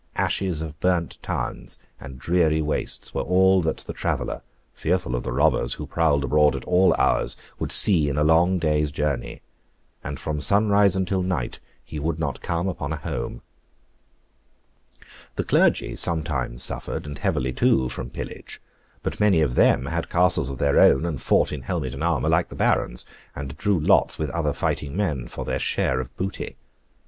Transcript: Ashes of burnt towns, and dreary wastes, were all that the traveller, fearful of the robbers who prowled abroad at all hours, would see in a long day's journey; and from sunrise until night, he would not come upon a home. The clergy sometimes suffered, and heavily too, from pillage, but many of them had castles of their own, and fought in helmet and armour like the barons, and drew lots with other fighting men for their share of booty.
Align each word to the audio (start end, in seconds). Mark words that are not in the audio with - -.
Ashes 0.15 0.63
of 0.63 0.79
burnt 0.79 1.19
towns, 1.21 1.77
and 1.99 2.17
dreary 2.17 2.59
wastes, 2.59 3.13
were 3.13 3.21
all 3.21 3.61
that 3.61 3.77
the 3.81 3.93
traveller, 3.93 4.41
fearful 4.73 5.15
of 5.15 5.21
the 5.21 5.31
robbers 5.31 5.75
who 5.75 5.85
prowled 5.85 6.23
abroad 6.23 6.55
at 6.55 6.65
all 6.65 6.95
hours, 6.97 7.37
would 7.59 7.71
see 7.71 8.09
in 8.09 8.17
a 8.17 8.23
long 8.23 8.57
day's 8.57 8.89
journey; 8.89 9.43
and 10.03 10.19
from 10.19 10.41
sunrise 10.41 10.95
until 10.95 11.21
night, 11.21 11.59
he 11.85 11.99
would 11.99 12.17
not 12.17 12.41
come 12.41 12.67
upon 12.67 12.91
a 12.91 12.95
home. 12.95 13.43
The 15.35 15.43
clergy 15.43 15.95
sometimes 15.95 16.63
suffered, 16.63 17.05
and 17.05 17.19
heavily 17.19 17.53
too, 17.53 17.87
from 17.87 18.09
pillage, 18.09 18.59
but 19.03 19.19
many 19.19 19.41
of 19.41 19.53
them 19.53 19.85
had 19.85 20.09
castles 20.09 20.49
of 20.49 20.57
their 20.57 20.79
own, 20.79 21.05
and 21.05 21.21
fought 21.21 21.51
in 21.51 21.61
helmet 21.61 21.93
and 21.93 22.03
armour 22.03 22.27
like 22.29 22.49
the 22.49 22.55
barons, 22.55 23.05
and 23.35 23.55
drew 23.55 23.79
lots 23.79 24.17
with 24.17 24.31
other 24.31 24.51
fighting 24.51 24.97
men 24.97 25.27
for 25.27 25.45
their 25.45 25.59
share 25.59 25.99
of 25.99 26.17
booty. 26.17 26.57